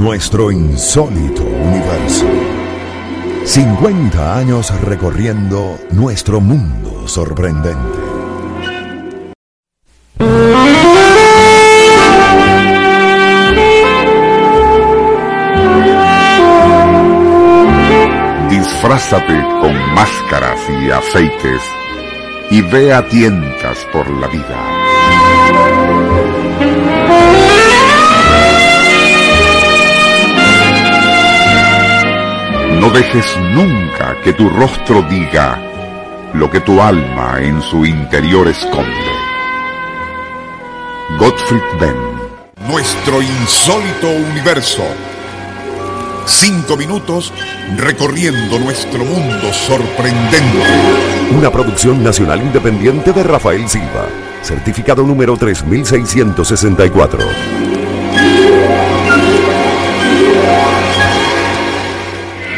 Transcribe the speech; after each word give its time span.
Nuestro 0.00 0.50
insólito 0.50 1.42
universo. 1.42 2.24
50 3.44 4.38
años 4.38 4.72
recorriendo 4.80 5.78
nuestro 5.90 6.40
mundo 6.40 7.06
sorprendente. 7.06 7.98
Disfrázate 18.48 19.42
con 19.60 19.74
máscaras 19.92 20.60
y 20.82 20.90
aceites 20.90 21.60
y 22.50 22.62
ve 22.62 22.94
a 22.94 23.06
tientas 23.06 23.86
por 23.92 24.08
la 24.08 24.28
vida. 24.28 26.39
No 32.80 32.88
dejes 32.88 33.36
nunca 33.52 34.16
que 34.24 34.32
tu 34.32 34.48
rostro 34.48 35.02
diga 35.02 35.60
lo 36.32 36.50
que 36.50 36.60
tu 36.60 36.80
alma 36.80 37.36
en 37.38 37.60
su 37.60 37.84
interior 37.84 38.48
esconde. 38.48 39.12
Gottfried 41.18 41.60
Benn. 41.78 42.70
Nuestro 42.70 43.20
insólito 43.20 44.08
universo. 44.08 44.82
Cinco 46.24 46.78
minutos 46.78 47.34
recorriendo 47.76 48.58
nuestro 48.58 49.04
mundo 49.04 49.52
sorprendente. 49.52 50.64
Una 51.36 51.50
producción 51.50 52.02
nacional 52.02 52.40
independiente 52.40 53.12
de 53.12 53.22
Rafael 53.22 53.68
Silva. 53.68 54.06
Certificado 54.40 55.02
número 55.02 55.36
3664. 55.36 57.18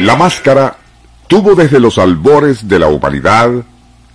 La 0.03 0.17
máscara 0.17 0.75
tuvo 1.27 1.55
desde 1.55 1.79
los 1.79 1.97
albores 1.97 2.67
de 2.67 2.77
la 2.77 2.87
humanidad 2.87 3.49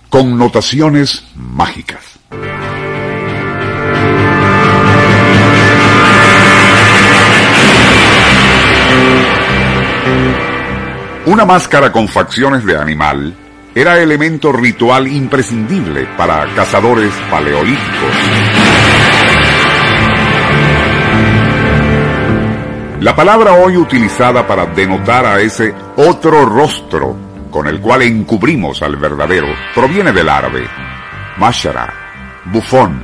connotaciones 0.07 1.25
mágicas. 1.33 2.03
Una 11.25 11.45
máscara 11.45 11.91
con 11.91 12.07
facciones 12.07 12.63
de 12.65 12.77
animal 12.77 13.35
era 13.73 13.99
elemento 13.99 14.51
ritual 14.51 15.07
imprescindible 15.07 16.07
para 16.15 16.53
cazadores 16.53 17.11
paleolíticos. 17.31 18.78
La 23.01 23.15
palabra 23.15 23.53
hoy 23.53 23.77
utilizada 23.77 24.45
para 24.45 24.65
denotar 24.65 25.25
a 25.25 25.39
ese 25.39 25.73
otro 25.95 26.45
rostro 26.45 27.15
con 27.49 27.67
el 27.67 27.79
cual 27.79 28.01
encubrimos 28.01 28.81
al 28.81 28.97
verdadero 28.97 29.47
proviene 29.73 30.11
del 30.11 30.27
árabe 30.27 30.67
mashara, 31.39 31.93
bufón, 32.45 33.01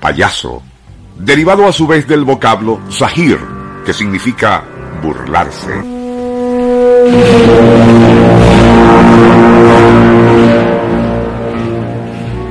payaso, 0.00 0.62
derivado 1.18 1.66
a 1.66 1.72
su 1.72 1.86
vez 1.86 2.08
del 2.08 2.24
vocablo 2.24 2.80
sahir, 2.88 3.38
que 3.84 3.92
significa 3.92 4.64
burlarse. 5.02 5.70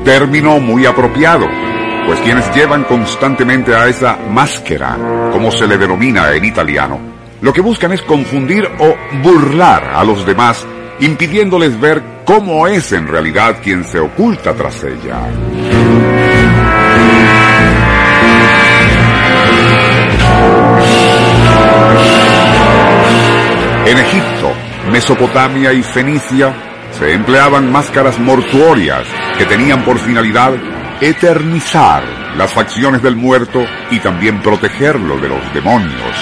Término 0.06 0.60
muy 0.60 0.86
apropiado, 0.86 1.48
pues 2.10 2.22
quienes 2.22 2.52
llevan 2.56 2.86
constantemente 2.86 3.76
a 3.76 3.88
esa 3.88 4.18
máscara, 4.32 4.98
como 5.32 5.52
se 5.52 5.68
le 5.68 5.78
denomina 5.78 6.34
en 6.34 6.44
italiano, 6.44 7.00
lo 7.40 7.54
que 7.54 7.62
buscan 7.62 7.92
es 7.92 8.02
confundir 8.02 8.68
o 8.80 8.96
burlar 9.22 9.92
a 9.94 10.04
los 10.04 10.26
demás, 10.26 10.66
impidiéndoles 11.02 11.80
ver 11.80 12.02
cómo 12.26 12.66
es 12.66 12.94
en 12.94 13.08
realidad 13.08 13.58
quien 13.62 13.84
se 13.84 14.00
oculta 14.00 14.56
tras 14.56 14.84
ella. 14.86 15.20
En 23.86 23.98
Egipto, 24.00 24.52
Mesopotamia 24.92 25.74
y 25.74 25.84
Fenicia 25.84 26.56
se 26.98 27.14
empleaban 27.14 27.72
máscaras 27.72 28.18
mortuorias 28.18 29.06
que 29.38 29.46
tenían 29.46 29.86
por 29.86 30.00
finalidad 30.00 30.54
eternizar 31.02 32.04
las 32.36 32.52
facciones 32.52 33.02
del 33.02 33.16
muerto 33.16 33.66
y 33.90 34.00
también 34.00 34.42
protegerlo 34.42 35.18
de 35.18 35.30
los 35.30 35.54
demonios. 35.54 36.16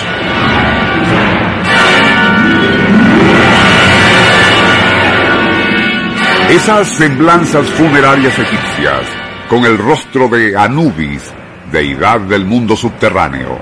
Esas 6.50 6.88
semblanzas 6.90 7.68
funerarias 7.72 8.38
egipcias, 8.38 9.02
con 9.50 9.66
el 9.66 9.78
rostro 9.78 10.30
de 10.30 10.56
Anubis, 10.56 11.34
deidad 11.72 12.22
del 12.22 12.46
mundo 12.46 12.76
subterráneo, 12.76 13.60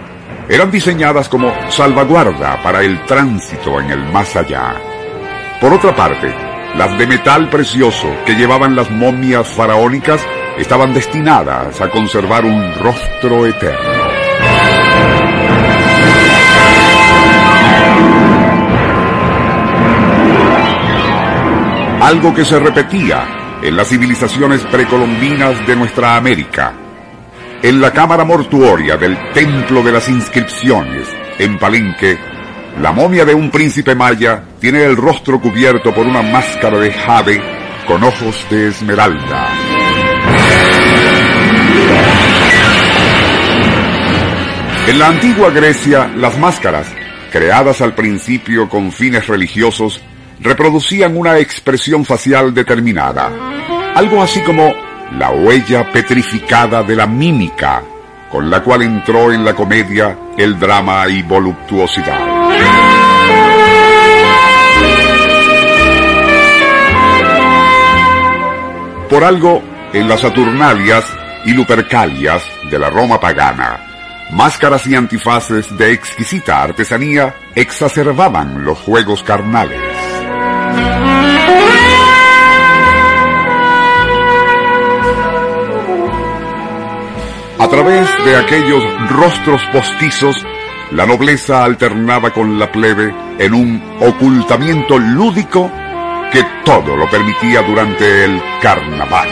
eran 0.50 0.70
diseñadas 0.70 1.28
como 1.30 1.52
salvaguarda 1.72 2.62
para 2.62 2.84
el 2.84 3.04
tránsito 3.06 3.80
en 3.80 3.90
el 3.90 4.04
más 4.12 4.36
allá. 4.36 4.76
Por 5.60 5.74
otra 5.74 5.96
parte, 5.96 6.32
las 6.76 6.98
de 6.98 7.08
metal 7.08 7.50
precioso 7.50 8.08
que 8.26 8.36
llevaban 8.36 8.76
las 8.76 8.92
momias 8.92 9.48
faraónicas 9.48 10.22
estaban 10.58 10.94
destinadas 10.94 11.82
a 11.82 11.90
conservar 11.90 12.46
un 12.46 12.74
rostro 12.76 13.46
eterno. 13.46 14.06
Algo 22.02 22.34
que 22.34 22.46
se 22.46 22.60
repetía 22.60 23.58
en 23.62 23.76
las 23.76 23.90
civilizaciones 23.90 24.62
precolombinas 24.66 25.66
de 25.66 25.76
nuestra 25.76 26.16
América. 26.16 26.74
En 27.64 27.82
la 27.82 27.92
cámara 27.92 28.24
mortuoria 28.24 28.96
del 28.96 29.18
Templo 29.34 29.82
de 29.82 29.92
las 29.92 30.08
Inscripciones, 30.08 31.08
en 31.40 31.58
Palenque, 31.58 32.18
la 32.80 32.92
momia 32.92 33.26
de 33.26 33.34
un 33.34 33.50
príncipe 33.50 33.96
maya 33.96 34.44
tiene 34.60 34.84
el 34.84 34.96
rostro 34.96 35.40
cubierto 35.40 35.94
por 35.94 36.06
una 36.06 36.22
máscara 36.22 36.78
de 36.78 36.92
jade 36.92 37.42
con 37.88 38.04
ojos 38.04 38.46
de 38.50 38.68
esmeralda. 38.68 39.75
En 44.88 45.00
la 45.00 45.08
antigua 45.08 45.50
Grecia, 45.50 46.12
las 46.16 46.38
máscaras, 46.38 46.88
creadas 47.32 47.82
al 47.82 47.96
principio 47.96 48.70
con 48.70 48.92
fines 48.92 49.26
religiosos, 49.26 50.00
reproducían 50.40 51.18
una 51.18 51.40
expresión 51.40 52.06
facial 52.06 52.54
determinada, 52.54 53.32
algo 53.96 54.22
así 54.22 54.42
como 54.42 54.74
la 55.18 55.32
huella 55.32 55.92
petrificada 55.92 56.84
de 56.84 56.96
la 56.96 57.08
mímica, 57.08 57.82
con 58.32 58.48
la 58.48 58.62
cual 58.62 58.84
entró 58.84 59.32
en 59.32 59.44
la 59.44 59.56
comedia 59.56 60.18
el 60.38 60.60
drama 60.60 61.08
y 61.10 61.24
voluptuosidad. 61.24 62.20
Por 69.10 69.24
algo, 69.24 69.64
en 69.94 70.08
las 70.08 70.20
Saturnalias 70.20 71.06
y 71.46 71.54
Lupercalias 71.54 72.44
de 72.70 72.78
la 72.78 72.92
Roma 72.92 73.20
pagana, 73.20 73.95
máscaras 74.32 74.86
y 74.88 74.96
antifaces 74.96 75.76
de 75.78 75.94
exquisita 75.94 76.64
artesanía 76.64 77.36
exacerbaban 77.56 78.64
los 78.64 78.80
juegos 78.80 79.24
carnales. 79.24 79.80
A 87.58 87.68
través 87.68 88.08
de 88.26 88.36
aquellos 88.36 88.84
rostros 89.10 89.62
postizos, 89.72 90.36
la 90.92 91.06
nobleza 91.06 91.64
alternaba 91.64 92.32
con 92.32 92.60
la 92.60 92.72
plebe 92.72 93.14
en 93.40 93.54
un 93.54 93.98
ocultamiento 94.02 95.00
lúdico 95.00 95.72
que 96.32 96.44
todo 96.64 96.96
lo 96.96 97.10
permitía 97.10 97.62
durante 97.62 98.26
el 98.26 98.42
carnaval. 98.62 99.30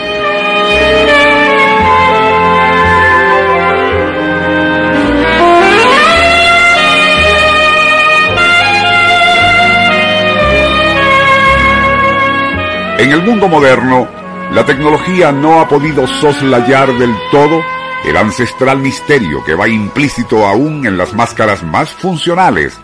En 12.96 13.10
el 13.10 13.22
mundo 13.22 13.48
moderno, 13.48 14.08
la 14.52 14.64
tecnología 14.64 15.32
no 15.32 15.60
ha 15.60 15.68
podido 15.68 16.06
soslayar 16.06 16.96
del 16.96 17.12
todo 17.32 17.60
el 18.04 18.16
ancestral 18.16 18.78
misterio 18.78 19.42
que 19.42 19.54
va 19.54 19.68
implícito 19.68 20.46
aún 20.46 20.86
en 20.86 20.96
las 20.96 21.12
máscaras 21.12 21.64
más 21.64 21.90
funcionales, 21.90 22.78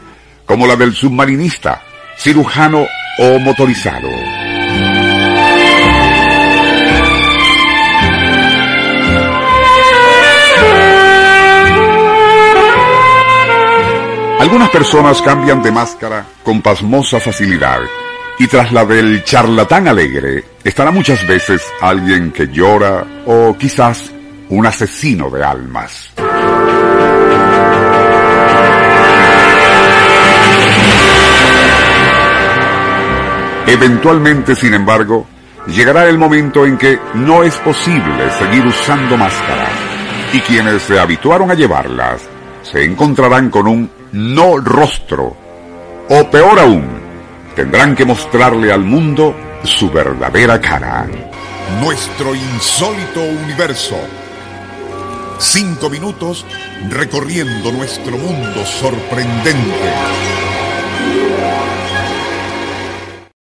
como 0.47 0.67
la 0.67 0.75
del 0.75 0.95
submarinista, 0.95 1.83
cirujano 2.19 2.87
o 3.19 3.39
motorizado. 3.39 4.09
Algunas 14.41 14.71
personas 14.71 15.23
cambian 15.23 15.63
de 15.63 15.71
máscara 15.71 16.27
con 16.43 16.61
pasmosa 16.63 17.21
facilidad 17.21 17.79
y 18.41 18.47
tras 18.47 18.73
la 18.73 18.87
del 18.87 19.23
charlatán 19.23 19.87
alegre 19.87 20.43
estará 20.65 20.91
muchas 20.91 21.27
veces 21.27 21.63
alguien 21.83 22.33
que 22.33 22.49
llora 22.49 23.05
o 23.27 23.55
quizás 23.59 24.11
un 24.49 24.65
asesino 24.65 25.29
de 25.29 25.45
almas. 25.45 26.15
Eventualmente, 33.67 34.57
sin 34.57 34.73
embargo, 34.73 35.27
llegará 35.67 36.09
el 36.09 36.17
momento 36.17 36.65
en 36.65 36.79
que 36.79 36.99
no 37.13 37.43
es 37.43 37.55
posible 37.57 38.31
seguir 38.39 38.65
usando 38.65 39.19
máscaras 39.19 39.69
y 40.33 40.41
quienes 40.41 40.81
se 40.81 40.99
habituaron 40.99 41.51
a 41.51 41.55
llevarlas 41.55 42.23
se 42.63 42.85
encontrarán 42.85 43.51
con 43.51 43.67
un 43.67 43.91
no 44.13 44.57
rostro 44.57 45.37
o 46.09 46.31
peor 46.31 46.59
aún, 46.59 47.10
tendrán 47.55 47.95
que 47.95 48.05
mostrarle 48.05 48.73
al 48.73 48.81
mundo 48.81 49.35
su 49.65 49.91
verdadera 49.91 50.61
cara. 50.61 51.07
Nuestro 51.81 52.35
insólito 52.35 53.23
universo. 53.23 53.97
Cinco 55.39 55.89
minutos 55.89 56.45
recorriendo 56.91 57.73
nuestro 57.73 58.19
mundo 58.19 58.65
sorprendente. 58.67 60.60